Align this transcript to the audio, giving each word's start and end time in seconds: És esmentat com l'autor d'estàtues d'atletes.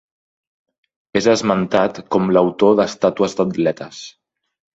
És 1.21 1.27
esmentat 1.33 1.99
com 2.15 2.33
l'autor 2.37 2.75
d'estàtues 2.81 3.39
d'atletes. 3.43 4.03